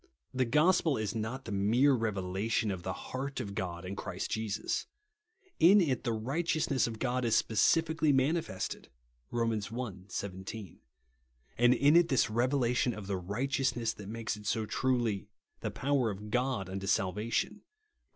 The 0.33 0.45
gospel 0.45 0.97
is 0.97 1.13
not 1.13 1.45
the 1.45 1.51
mere 1.51 1.93
revelation 1.93 2.71
of 2.71 2.81
the 2.81 2.91
heart 3.11 3.39
of 3.39 3.53
God 3.53 3.85
in 3.85 3.95
Christ 3.95 4.31
Jesus. 4.31 4.87
In 5.59 5.79
it 5.79 6.03
the 6.03 6.09
rigJiteousness 6.11 6.87
of 6.87 6.97
God 6.97 7.23
is 7.23 7.35
specially 7.35 8.11
mani 8.11 8.41
fested 8.41 8.87
(Rom. 9.29 9.51
i. 9.53 9.93
17); 10.07 10.79
and 11.59 11.75
it 11.75 11.79
is 11.95 12.05
this 12.05 12.25
revela 12.33 12.75
tion 12.75 12.95
of 12.95 13.05
the 13.05 13.17
righteousness 13.17 13.93
that 13.93 14.09
makes 14.09 14.35
it 14.35 14.47
so 14.47 14.65
truly" 14.65 15.27
the 15.61 15.69
povf 15.69 16.03
er 16.03 16.09
of 16.09 16.31
God 16.31 16.67
unto 16.67 16.87
salvation," 16.87 17.57
(Rom. 17.57 17.61